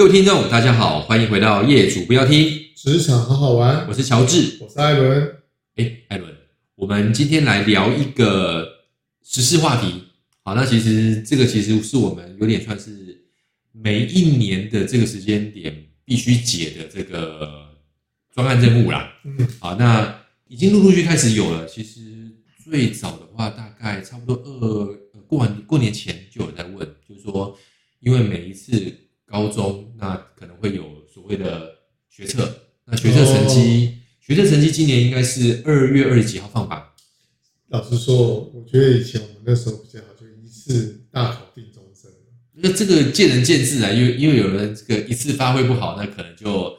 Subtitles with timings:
[0.00, 3.86] 各位听众，大家好，欢迎回到业主不要听职场好好玩。
[3.86, 5.36] 我是乔治，我是艾伦。
[5.76, 6.34] 哎，艾伦，
[6.74, 8.66] 我们今天来聊一个
[9.22, 10.04] 时事话题。
[10.42, 13.26] 好，那其实这个其实是我们有点算是
[13.72, 17.68] 每一年的这个时间点必须解的这个
[18.34, 19.12] 专案任务啦。
[19.24, 21.66] 嗯，好，那已经陆陆续续开始有了。
[21.66, 22.00] 其实
[22.64, 27.54] 最早的话，大概差不多二过完过年前就有在问，就是说，
[28.00, 28.96] 因为每一次。
[29.30, 31.70] 高中那可能会有所谓的
[32.08, 36.84] 学测，那学测成绩，哦、学测成绩今年应该是二月二十几号放榜。
[37.68, 42.10] 老实说，我觉得以前我们那时候比较好，就一次大考定终身。
[42.54, 46.76] 那这个见仁见智啊，因为因为有人这个一次发挥不好，那可能就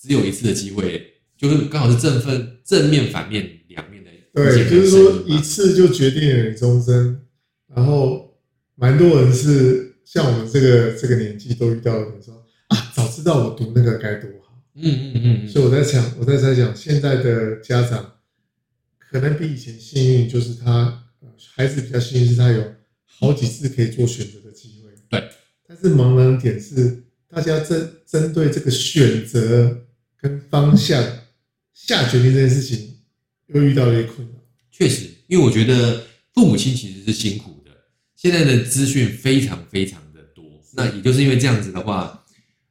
[0.00, 4.10] 只有一次的机会，就是刚好是正分正面反面两面的。
[4.32, 7.22] 对，就是说一次就决定了你终身，
[7.74, 8.38] 然后
[8.76, 9.87] 蛮多人是。
[10.10, 14.58] 像我们这个这个年纪都遇到的，说啊，早知道我读那个该多好。
[14.74, 15.48] 嗯嗯嗯，嗯。
[15.48, 18.14] 所以我在想，我在猜想，现在的家长
[18.98, 21.04] 可能比以前幸运，就是他
[21.54, 22.64] 孩子比较幸运，是他有
[23.04, 24.90] 好几次可以做选择的机会。
[25.10, 25.28] 对。
[25.66, 29.84] 但是茫然点是，大家针针对这个选择
[30.18, 31.04] 跟方向
[31.74, 32.94] 下决定这件事情，
[33.48, 34.40] 又遇到了一些困难。
[34.70, 37.57] 确实，因为我觉得父母亲其实是辛苦。
[38.18, 42.24] 现在的资讯非常非常的多，那也就是因为这样子的话，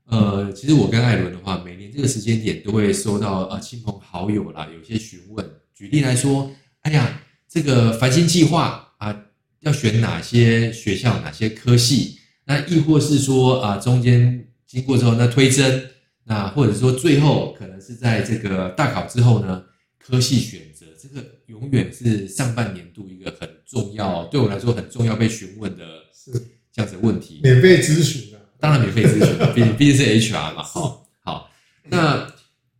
[0.03, 5.49] 呃，其实我跟艾伦的话，每年这个时间点都会收到呃亲朋好友啦，有些询问。
[5.73, 9.17] 举例来说，哎呀，这个繁星计划啊，
[9.61, 12.19] 要选哪些学校、哪些科系？
[12.43, 15.89] 那亦或是说啊，中间经过之后，那推甄，
[16.25, 19.63] 那或者说最后可能是在这个大考之后呢，
[19.97, 26.31] 科系选择，这个永远是上半年度一个很重要，对我来说很重要被询问的是
[26.71, 27.41] 这样子的问题。
[27.43, 30.63] 免费咨询啊，当然免费咨询，毕竟毕竟是 HR 嘛。
[30.63, 31.51] 好，好，
[31.83, 32.33] 那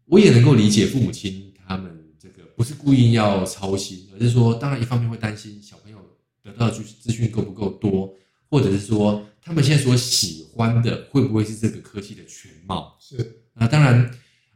[0.05, 5.97] 我也能够理解父母亲他们这个不是故意要操心，而是说，当然一方面会担心小朋友
[6.41, 8.16] 得到的资资讯够不够多，
[8.49, 12.97] 或者是说他们现在所喜欢的会不会是这个科技的全貌？
[12.99, 13.41] 是。
[13.53, 14.11] 那当然，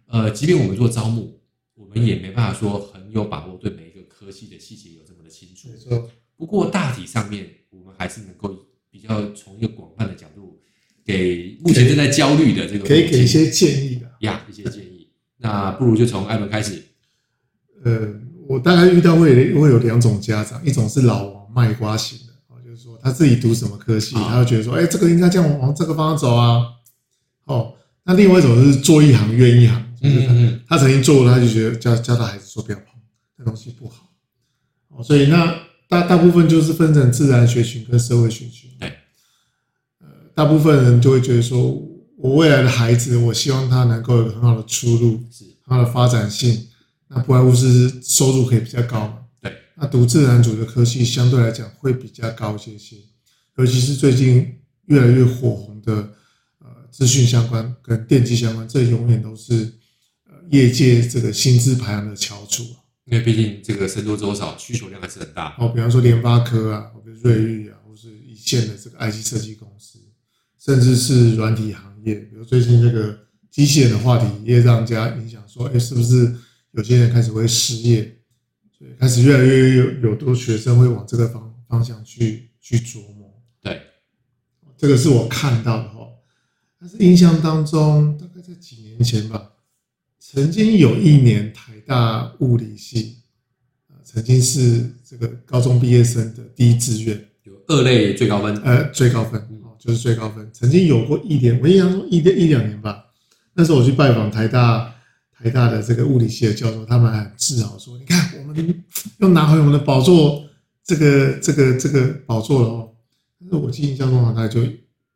[0.07, 1.37] 呃，即便我们做招募。
[1.73, 5.67] 我们也没办法说很有把握，对每一个科技的细节有这么的清楚。
[5.67, 6.09] 没错，
[6.41, 8.57] 不过大体上面，我们还是能够
[8.89, 10.59] 比较从一个广泛的角度，
[11.05, 15.07] 给目前正在焦虑的这个，可以给一些建议的呀，一些建议。
[15.37, 16.81] 那不如就从艾伦开始。
[17.85, 18.11] 呃，
[18.47, 22.33] 我大概遇到会会有两种家长，一种是老王卖瓜型的，
[22.65, 26.65] 就是说他自己读什么科系，他就觉得说，哎，这个应该这样往这个方向走啊。
[27.43, 29.93] 哦，那另外一种是做一行怨一行。
[30.01, 32.87] 嗯嗯，他曾经做过，他就觉得教教他孩子说不要碰，
[33.37, 34.09] 那东西不好。
[34.87, 35.55] 哦，所以那
[35.91, 38.69] 大大部分就是分成自然学群跟社会学群。
[38.79, 38.87] 对，
[39.99, 41.59] 呃，大部分人就会觉得说，
[42.15, 46.69] 我未来的孩子，我希望他能够有很好的出路，是他的发展性，
[47.09, 49.17] 那不外乎是收入可以比较高嘛。
[49.41, 52.95] 对，那读自然组的科系相对来讲会比较高一些些，
[53.57, 55.93] 尤其是最近越来越火红的
[56.59, 59.73] 呃资讯相关跟电机相关，这永远都是
[60.29, 60.35] 呃。
[60.51, 62.63] 业界这个薪资排行的翘楚，
[63.05, 65.55] 因为毕竟这个僧多粥少，需求量还是很大。
[65.57, 69.99] 哦，比方说联发科啊，或者瑞昱啊，或是一线的这个 IC 设计公司，
[70.59, 73.17] 甚至是软体行业，比如最近这个
[73.49, 76.35] 机器人的话题也让人家影响，说，哎，是不是
[76.71, 78.19] 有些人开始会失业？
[78.77, 83.41] 所以开始越来越有有多学生会往这个方方向去去琢磨。
[83.61, 83.81] 对，
[84.77, 86.07] 这个是我看到的哈。
[86.79, 89.50] 但是印象当中，大概在几年前吧。
[90.33, 93.17] 曾经有一年，台大物理系，
[94.01, 100.49] 曾经是这个高中毕业生的第一志愿，有二类最高分，呃，最高分哦，就是最高分。
[100.53, 103.07] 曾经有过一年，我印象中一一两年吧。
[103.53, 104.95] 那时候我去拜访台大，
[105.37, 108.83] 台大的这个物理系的教授，他们很自豪说：“你看，我们
[109.17, 110.45] 又拿回我们的宝座，
[110.85, 112.89] 这个这个这个宝座了哦。”
[113.37, 114.63] 但是我记印象中大概就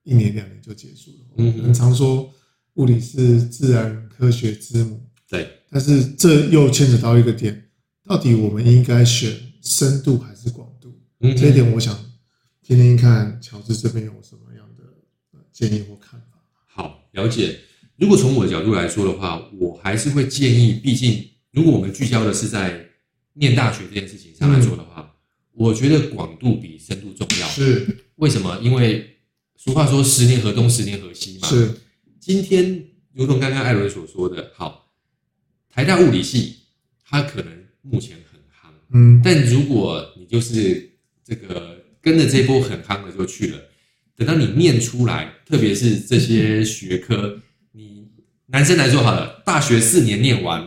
[0.03, 1.17] 一年两年就结束了。
[1.37, 2.29] 嗯，很常说
[2.73, 5.01] 物理是自然科学之母。
[5.27, 7.69] 对，但是这又牵扯到一个点，
[8.03, 10.99] 到底我们应该选深度还是广度？
[11.19, 11.97] 嗯，这一点我想
[12.61, 14.83] 听听看乔治这边有什么样的
[15.51, 16.37] 建议或看法。
[16.67, 17.59] 好，了解。
[17.97, 22.85] 如果从我的角度来说的话，我还是会建议，毕竟如果我们聚焦的是在
[23.33, 25.09] 念大学这件事情上来说的话，嗯，
[25.53, 27.47] 我觉得广度比深度重要。
[27.47, 27.87] 是，
[28.17, 28.59] 为什么？
[28.61, 29.17] 因为
[29.55, 31.47] 俗话说“十年河东，十年河西”嘛。
[31.47, 31.73] 是，
[32.19, 32.83] 今天
[33.15, 34.91] 如同刚刚艾伦所说的，好。
[35.69, 36.57] 台大物理系，
[37.03, 37.51] 它可能
[37.81, 40.89] 目前很夯，嗯，但如果你就是
[41.23, 43.59] 这个跟着这波很夯的就去了，
[44.15, 47.37] 等到你念出来，特别是这些学科，
[47.73, 48.07] 你
[48.45, 50.65] 男生来说好了，大学四年念完，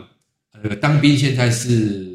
[0.51, 2.07] 呃，当兵现在是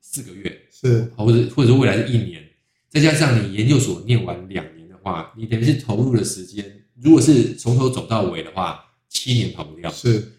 [0.00, 2.42] 四个月，是，或者或者说未来是一年，
[2.88, 9.90] 再加上你研究所念完两年的话，你等于是投入的时间，如果是从头走到尾的话，七年跑不掉。
[9.90, 10.32] 是，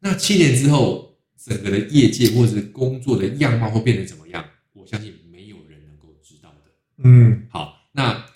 [0.00, 4.44] 那七年之后，整个的业界或者是工作的样貌会变成怎么样？
[4.74, 6.70] 我相信没有人能够知道的。
[6.98, 8.26] 嗯，好，那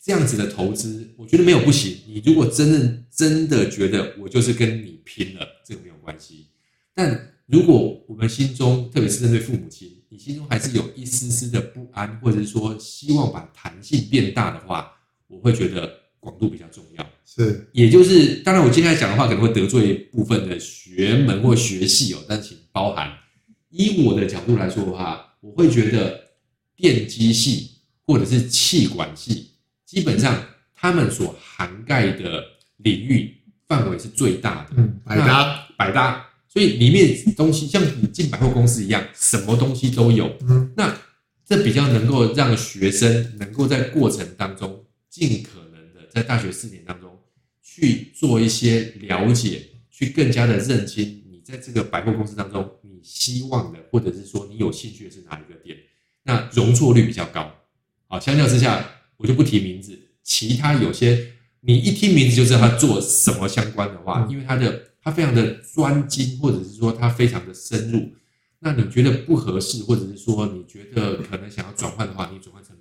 [0.00, 1.98] 这样子的投资，我觉得没有不行。
[2.06, 6.46] 你如果真的真的觉得我就是跟你拼了，这个没有关系。
[6.94, 14.92] 但如果我们心中，特别是针对父母亲，你心中还是有一丝丝的不安，或者是说希望把弹性变大的话，
[15.26, 17.04] 我会觉得广度比较重要。
[17.26, 23.10] 是，也就是，当然我接下来讲的话可能会得罪部分的学门或学系哦，但请包含。
[23.70, 26.20] 以我的角度来说的话，我会觉得
[26.76, 27.70] 电机系
[28.06, 29.52] 或者是气管系，
[29.84, 32.44] 基本上他们所涵盖的
[32.76, 33.34] 领域
[33.66, 36.24] 范围是最大的，嗯，百搭，百搭。
[36.48, 40.30] 所以里面东西像你进百货公司一样，什么东西都有。
[40.42, 40.94] 嗯，那
[41.46, 45.71] 这比较能够让学生能够在过程当中尽可能的
[46.12, 47.18] 在大学四年当中
[47.62, 55.76] 去做一些了解，去更加的认清你在这个百货公司当中你希望的，或者是说你有兴趣的是哪一个点，
[56.24, 57.50] 那容错率比较高。
[58.06, 58.84] 好，相较之下，
[59.16, 64.88] 我就不提名字，其他有些你一听名字就知道他做什么相关的话，因为他的。
[65.04, 68.08] 他非常的专精，或者是说他非常的深入。
[68.60, 72.76] 那你觉得不合适，或者是说你觉得可能想要转换的话，你转换成。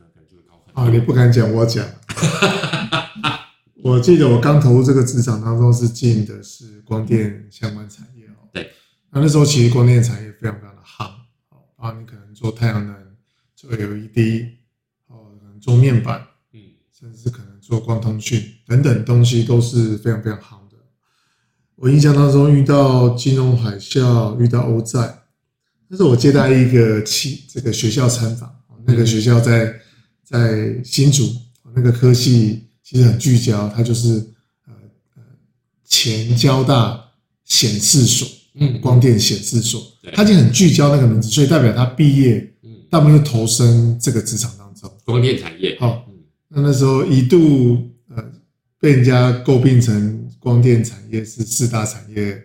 [0.73, 1.85] 啊，你不敢讲，我讲。
[3.83, 8.47] 我记得我刚投入这个职场当中是进的是光电相关产业哦。
[8.53, 8.69] 对。
[9.09, 11.05] 那那时候其实光电产业非常非常的夯
[11.77, 12.95] 啊，你可能做太阳能、
[13.55, 14.45] 做 LED，
[15.07, 16.21] 哦，可能做面板，
[16.53, 16.59] 嗯，
[16.97, 20.61] 甚至可能做光通讯等等东西都是非常非常夯。
[21.75, 25.23] 我印象当中遇到金融海啸，遇到欧债，
[25.87, 29.80] 那是我接待一个企这个学校参访，那个学校在
[30.31, 31.29] 在新竹，
[31.75, 34.09] 那个科系其实很聚焦，它就是
[34.65, 34.73] 呃
[35.15, 35.23] 呃
[35.85, 37.03] 前交大
[37.43, 39.81] 显示所，嗯，光电显示所，
[40.13, 45.77] 它已经很聚焦那个名字，所以代表他毕业，嗯，大部分就投身这个职场当中，光电产业。
[45.79, 46.05] 好，
[46.47, 48.23] 那那时候一度呃
[48.79, 50.19] 被人家诟病成。
[50.41, 52.35] 光电产业是四大产业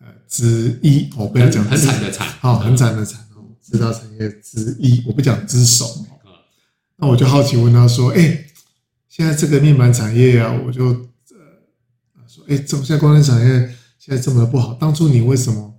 [0.00, 5.86] 呃之一，我不要讲很惨的惨，好，很惨的惨哦，四大产业之一，我不讲之首。
[6.96, 8.46] 那我就好奇问他说：“哎，
[9.08, 14.74] 现在这个面板产业啊，我就呃说，哎，怎么现在光电产业现在这么不好？
[14.74, 15.74] 当初你为什么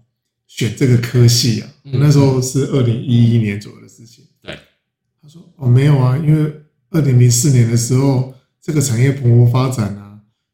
[0.47, 1.69] 选这个科系啊？
[1.83, 4.25] 那时候是二零一一年左右的事情。
[4.41, 4.57] 对，
[5.21, 6.53] 他说：哦，没有啊，因为
[6.89, 10.03] 二零零四年的时候，这个产业蓬勃发展啊。”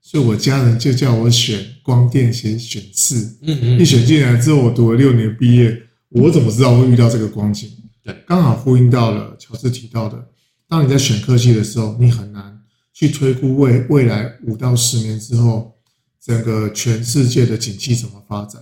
[0.03, 3.37] 所以，我家人就叫我选光电选选四。
[3.43, 3.79] 嗯嗯。
[3.79, 7.69] 一选进来之后，我读了六年毕业，我怎么知道会遇到这个光景？
[8.03, 10.27] 对，刚好呼应到了乔治提到的，
[10.71, 12.63] 当你在选科技的时候，你很难
[12.93, 15.75] 去推估未未来五到十年之后，
[16.17, 18.61] 整个全世界的景气怎么发展。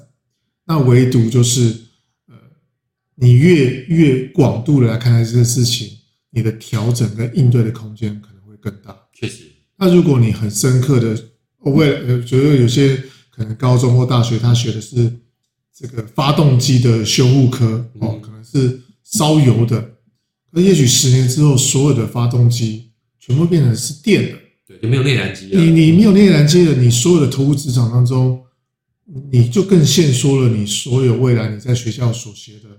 [0.65, 1.69] 那唯独就是，
[2.27, 2.33] 呃，
[3.13, 5.99] 你越越广度的来看待这个事情，
[6.31, 8.97] 你的调整跟应对的空间可能会更大。
[9.13, 9.43] 确实。
[9.77, 11.15] 那如果你很深刻的，
[11.59, 12.97] 我为呃觉得有些
[13.29, 15.19] 可能高中或大学他学的是
[15.71, 19.97] 这个发动机的修护科哦，可能是烧油的，
[20.51, 25.61] 那也许十年之后，所有的发动机全部变成是电的，对，就没有内燃机了。
[25.61, 28.43] 你你没有内燃机了，你所有的投入职场当中，
[29.31, 32.69] 你就更限缩了你所有未来你在学校所学的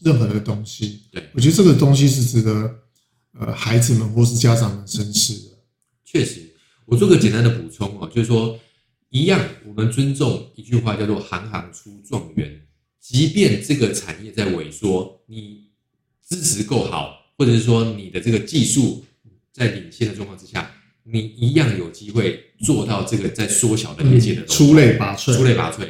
[0.00, 1.02] 任何的东西。
[1.12, 2.74] 对，我觉得这个东西是值得
[3.38, 5.58] 呃孩子们或是家长们深思的。
[6.04, 6.40] 确实，
[6.86, 8.58] 我做个简单的补充哦，就是说，
[9.10, 12.60] 一样，我们尊重一句话叫做“行行出状元”。
[13.00, 15.61] 即便这个产业在萎缩，你
[16.32, 19.04] 支持够好，或者是说你的这个技术
[19.52, 25.36] 在领先的状况之下，你一样有机会做到这个在缩小的业界的出类拔萃。
[25.36, 25.86] 出类拔萃，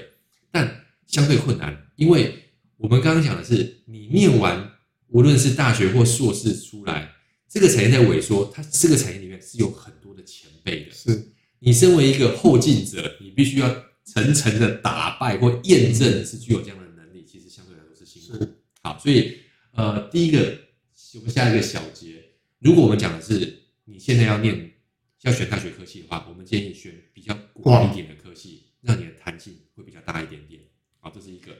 [0.50, 2.34] 但相对困难，因为
[2.76, 4.72] 我们刚刚讲的是，你念完
[5.08, 7.12] 无论是大学或硕士出来，
[7.48, 10.90] 这个产业在萎缩，它这个产业里面是有很多的前辈的。
[10.92, 11.28] 是，
[11.60, 13.72] 你身为一个后进者，你必须要
[14.04, 18.44] 层层的打败或验证是具有这样的能力，其实相对来说是辛苦。
[18.82, 19.36] 好，所以
[19.72, 20.58] 呃，第一个
[21.16, 22.22] 我们下一个小节，
[22.58, 24.72] 如果我们讲的是你现在要念
[25.22, 30.60] 要选大学科系的话，我们建议选比较广一点的科系，让你的弹性会比较大一点点。
[31.00, 31.52] 好，这是一个。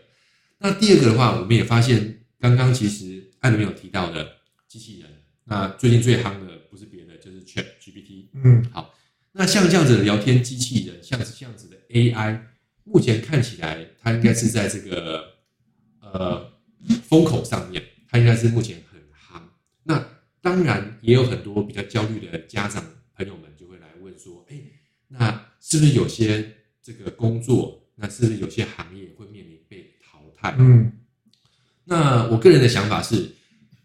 [0.59, 4.37] 那第二个的话，我们也发现刚刚其实艾伦有提到的
[4.69, 5.11] 机器人，
[5.45, 7.13] 那最近最夯的不是别的。
[7.23, 8.93] 就是 ChatGPT，嗯，好，
[9.31, 12.41] 那像这样子的聊天机器人，像是这样子的 AI，
[12.83, 15.25] 目前看起来它应该是在这个
[16.01, 16.53] 呃
[17.05, 17.81] 风口上面，
[18.13, 19.43] 它应该是目前很夯。
[19.83, 20.07] 那
[20.43, 22.85] 当然也有很多比较焦虑的家长
[23.17, 24.61] 朋友们就会来问说，哎，
[25.09, 30.55] 那是不是有些这个工作，那是不是有些行业会面临被淘汰？
[30.59, 30.93] 嗯，
[31.85, 33.35] 那我个人的想法是，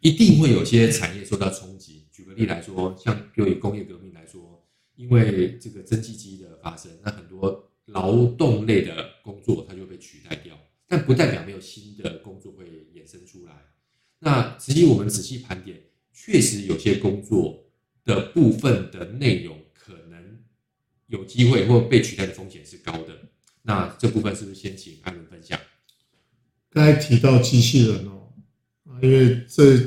[0.01, 2.05] 一定会有些产业受到冲击。
[2.11, 4.53] 举个例来说，像就以工业革命来说。
[4.95, 10.57] 因为这个蒸汽机的发生，那很多劳动类的工作它就被取代掉，
[10.87, 12.65] 但不代表没有新的工作会
[12.95, 13.53] 衍生出来。
[14.17, 15.79] 那实际我们仔细盘点，
[16.13, 17.63] 确实有些工作
[18.03, 20.19] 的部分的内容可能
[21.05, 23.17] 有机会或被取代的风险是高的。
[23.61, 25.57] 那这部分是不是先请艾伦分享？
[26.69, 28.33] 刚才提到机器人哦，
[29.01, 29.77] 因为这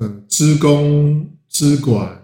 [0.00, 2.20] 嗯，资工、资管。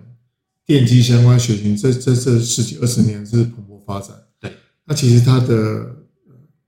[0.67, 4.17] 电机相关学群，这这这十几二十年是蓬勃发展。
[4.38, 4.52] 对，
[4.85, 5.97] 那其实它的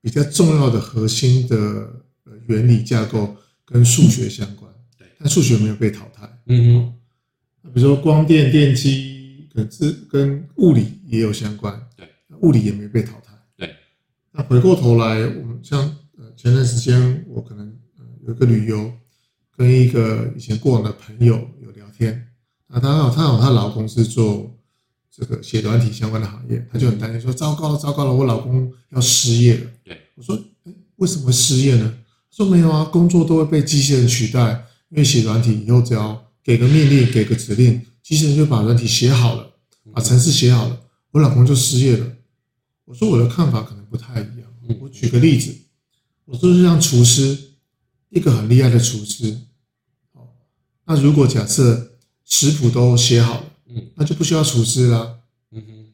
[0.01, 2.05] 比较重要的核心的
[2.49, 4.72] 原理架构跟数学相关。
[5.23, 6.29] 对，但数学没有被淘汰。
[6.47, 6.93] 嗯
[7.63, 11.81] 哼，比如说光电、电机，可是跟物理也有相关。
[11.97, 12.09] 对，
[12.41, 13.33] 物理也没被淘汰。
[13.57, 13.75] 对，
[14.33, 15.81] 那回过头来，我们像
[16.19, 17.73] 呃前段时间我可能
[18.27, 18.93] 有一个旅游，
[19.57, 22.29] 跟一个以前过往的朋友有聊天。
[22.67, 24.59] 啊，她好，她好，她老公是做
[25.11, 31.99] 这个写软体相关的行业，她就很担心说：“糟糕了，糟糕了，我老公要失业了。”对，我说：“诶，为什么会失业呢？”
[32.33, 39.51] 说：“没有啊，工作都会被机器人取代，因为写软体以后只要给个命令，给个指令，机器人就把软体写好了，
[39.93, 40.81] 把程式写好了，
[41.11, 42.07] 我老公就失业了。”
[42.87, 44.79] 我说：“我的看法可能不太一样。
[44.81, 45.53] 我举个例子，
[46.27, 47.37] 我说是像厨师，
[48.11, 49.39] 一个很厉害的厨师，
[50.87, 51.89] 那如果假设。
[52.25, 55.19] 食谱都写好了，嗯，那就不需要厨师啦，
[55.51, 55.93] 嗯哼。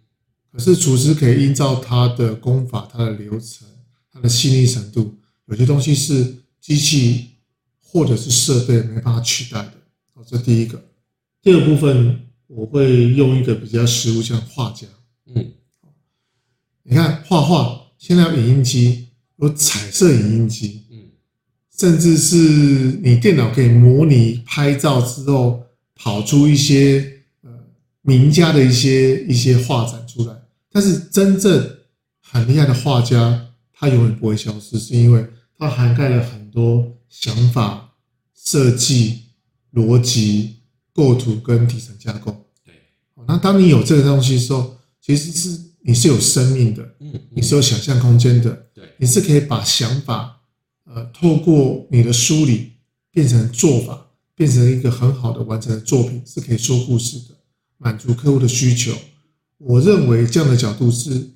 [0.52, 3.66] 可是厨师可以依照他的功法、他的流程、
[4.12, 7.30] 他的细腻程度，有些东西是机器
[7.90, 9.72] 或者是设备没办法取代的。
[10.14, 10.80] 好，这第一个。
[11.42, 14.86] 第二部分我会用一个比较实物，像画家，
[15.26, 15.52] 嗯，
[16.82, 20.96] 你看画画，现在有影印机，有彩色影印机，嗯，
[21.78, 22.36] 甚至是
[23.02, 25.64] 你电脑可以模拟拍照之后。
[26.00, 27.50] 跑出一些呃
[28.02, 30.32] 名家的一些一些画展出来，
[30.70, 31.76] 但是真正
[32.22, 35.26] 很厉害的画家，他永远不会消失，是因为
[35.58, 37.94] 他涵盖了很多想法、
[38.34, 39.22] 设计、
[39.72, 40.56] 逻辑、
[40.92, 42.46] 构图跟底层架构。
[42.64, 42.74] 对，
[43.26, 50.42] 那当你有这个东西的时候，其实是你是有生命的，嗯，你是有想象空间的，对，你是可以把想法
[50.84, 52.72] 呃透过你的梳理
[53.10, 54.06] 变成做法。
[54.38, 57.34] 变成一个很好的完成的作品，是可以说故事的，
[57.76, 58.96] 满足客户的需求。
[59.56, 61.30] 我认为这样的角度是，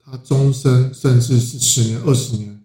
[0.00, 2.64] 他终身甚至是十年、二十年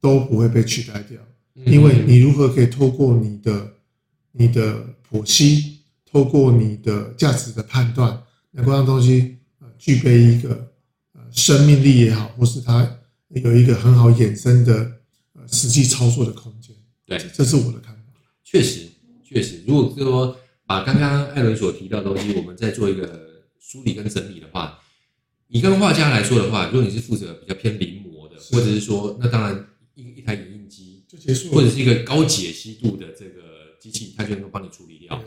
[0.00, 1.20] 都不会被取代掉。
[1.64, 3.72] 因为你如何可以透过你的、
[4.32, 10.72] 你的剖析，透过你的价值的判断，能够让东西呃具备一个
[11.14, 12.98] 呃生命力也好，或是它
[13.28, 14.92] 有一个很好衍生的
[15.32, 16.76] 呃实际操作的空间。
[17.04, 18.02] 对，这是我的看法。
[18.44, 18.88] 确实。
[19.28, 20.36] 确实，如果说
[20.66, 24.78] 把刚刚艾伦所提到的东西，我们再做一个梳理跟整理的话，
[25.48, 30.55] 以跟画家来说的话，如果你是负责比较偏临摹的，或者是说，那当然一一台影
[31.26, 35.22] 结束，或者是一个高解析度的这个机器，它就能够帮你处理掉。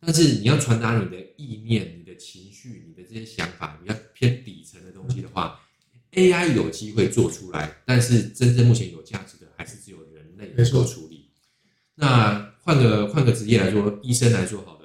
[0.00, 5.60] 但是你要传达你的意念、你的情绪、你的这些想法，你要偏底层的东西的话
[6.12, 11.28] ，AI 有机会做出来，但是真正目前有价值的，还是只有人类能够处理。
[11.96, 12.50] 那。
[12.64, 14.84] 换个换个职业来说，医生来说好的，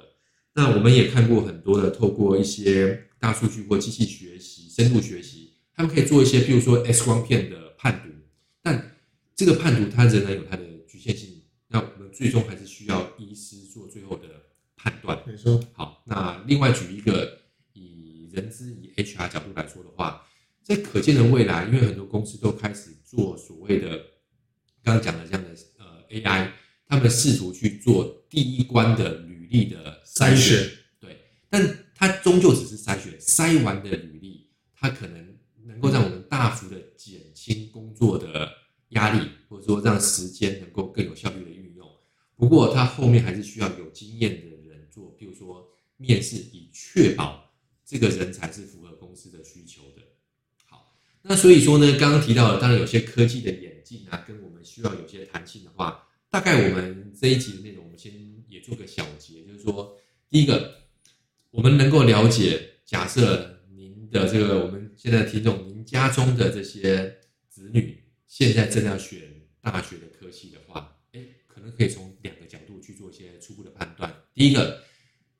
[0.56, 8.17] 那我们也看过很多的，透过一些大数据或机器学习、深度学习，他们可以做一些，譬如说 X 光片的判读，但
[9.38, 14.26] 这个判读它仍然有它的局限性，那我们最终还是需要医师做最后的
[14.74, 15.22] 判断。
[15.24, 15.62] 没错。
[15.74, 17.38] 好，那另外举一个
[17.72, 20.26] 以人资以 HR 角度来说的话，
[20.64, 23.90] 在可见的未来，因为很多公司都开始做所谓的
[24.82, 26.50] 刚刚讲的这样的呃 AI。
[26.90, 30.68] 他们试图去做第一关的履历的筛选，
[30.98, 31.16] 对，
[31.48, 38.50] 但它终究只是筛选，筛完的履历，它可能能够让我们大幅的减轻工作的
[38.90, 41.88] 压力，或者说让时间能够更有效率的运用。
[42.36, 47.52] 不过，它后面还是需要有经验的人做，比如说面试，以确保
[47.84, 50.02] 这个人才是符合公司的需求的。
[50.66, 56.04] 好，那所以说呢，刚刚提到了，当然有些科技的演进啊，跟我们需要有些弹性的话。
[56.30, 58.12] 大概我们这一集的内容，我们先
[58.48, 59.96] 也做个小结，就是说，
[60.28, 60.74] 第一个，
[61.50, 67.16] 我们能够了解，假设您的这个我们现在听众，您家中的这些
[67.48, 67.97] 子女
[68.28, 69.18] 现在正要选
[69.60, 74.14] 大学的科系的话，哎，可能可以从两个角度去做一些初步的判断。
[74.34, 74.82] 第一个，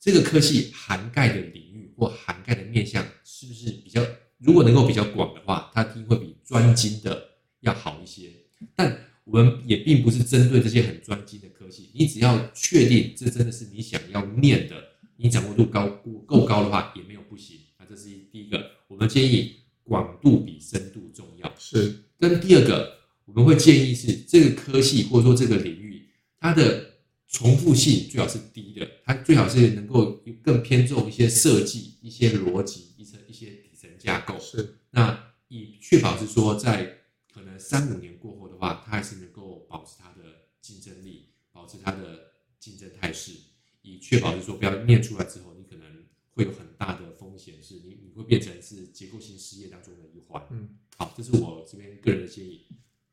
[0.00, 4.02] 这个科系涵盖的领域或涵盖的面向是不是比较，
[4.38, 7.28] 如果能够比较广的话，它一定会比专精的
[7.60, 8.32] 要好一些。
[8.74, 14.82] 但我们也并不是针对这些很专精的科系，你只要确定这真的是你想要念的，
[15.16, 15.86] 你掌握度高
[16.26, 17.60] 够高的话，也没有不行。
[17.78, 21.54] 那这是第一个，我们建议广度比深度重要。
[21.58, 22.04] 是。
[22.18, 26.08] 跟第二个，我们会建议是这个科系或者说这个领域，
[26.38, 26.94] 它的
[27.28, 34.38] 重复性最好是低的，它最好是能够更偏重一些设计、一些逻辑、一些一些底层架构。
[34.38, 34.78] 是。
[34.90, 36.96] 那以确保是说在。
[37.30, 43.30] 可能三五年过后的话，它还是能够保持它的竞争力，保持它的竞争态势，
[43.82, 45.86] 以确保是说不要念出来之后，你可能
[46.32, 50.44] 会有很大的风险，是你你会变成是结构性失业当中的一环。
[50.50, 50.87] 嗯，好，
[51.18, 52.64] 这是我这边个人的建议。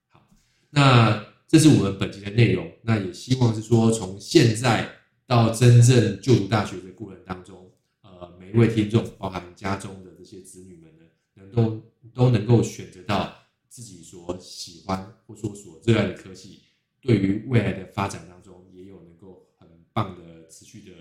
[0.09, 0.25] 好，
[0.69, 2.71] 那这是我们本集的内容。
[2.83, 4.87] 那也希望是说，从现在
[5.25, 7.71] 到真正就读大学的过程当中，
[8.03, 11.81] 呃，每一位听众，包含家中的这些子女们呢，能够
[12.13, 13.33] 都能够选择到。
[13.67, 16.61] 自己所喜欢或说所热爱的科技，
[17.01, 20.93] 对于未来的发展当中，也有能够很棒的持续的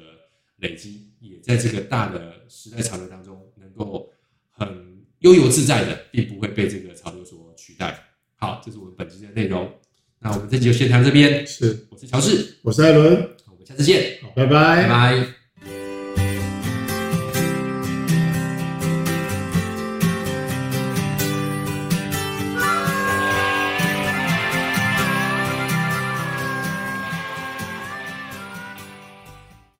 [0.56, 4.10] 累积，也在这个大的时代潮流当中，能够
[4.50, 4.93] 很
[5.24, 7.98] 悠游自在的，并不会被这个潮流所取代。
[8.36, 9.72] 好，这是我们本期的内容。
[10.20, 11.46] 那我们这集就先谈到这边。
[11.46, 13.14] 是，我是乔治，我是艾伦，
[13.50, 14.18] 我们下次见。
[14.22, 15.43] 好，拜拜，拜拜。